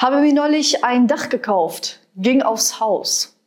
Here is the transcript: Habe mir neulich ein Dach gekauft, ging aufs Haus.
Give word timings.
Habe 0.00 0.22
mir 0.22 0.32
neulich 0.32 0.82
ein 0.82 1.08
Dach 1.08 1.28
gekauft, 1.28 2.00
ging 2.16 2.40
aufs 2.40 2.80
Haus. 2.80 3.38